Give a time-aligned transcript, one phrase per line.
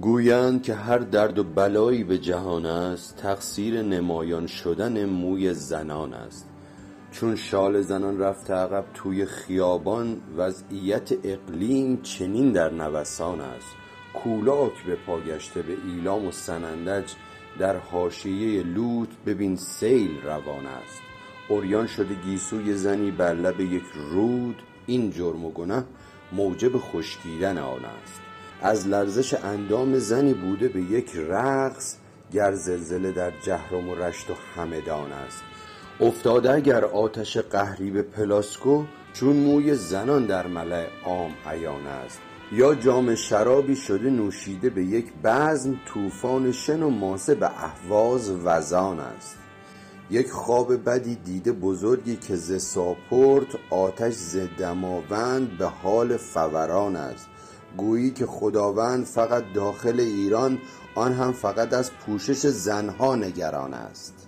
[0.00, 6.48] گویند که هر درد و بلایی به جهان است تقصیر نمایان شدن موی زنان است.
[7.12, 13.76] چون شال زنان رفته عقب توی خیابان وضعیت اقلیم چنین در نوسان است.
[14.14, 17.12] کولاک به پا گشته به ایلام و سنندج
[17.58, 21.00] در حاشیه لوط ببین سیل روان است.
[21.50, 25.84] عریان شده گیسوی زنی بر لب یک رود این جرم و گنه
[26.32, 28.27] موجب خشکیدن آن است.
[28.62, 31.94] از لرزش اندام زنی بوده به یک رقص
[32.32, 35.42] گر زلزله در جهرم و رشت و همدان است.
[36.00, 42.20] افتاده اگر آتش قهری به پلاسکو چون موی زنان در ملاء عام عیان است.
[42.52, 49.00] یا جام شرابی شده نوشیده به یک بزم طوفان شن و ماسه به اهواز وزان
[49.00, 49.36] است.
[50.10, 57.28] یک خواب بدی دیده بزرگی که ز ساپرد آتش ز دماوند به حال فوران است.
[57.76, 60.58] گویی که خداوند فقط داخل ایران
[60.94, 64.27] آن هم فقط از پوشش زنها نگران است.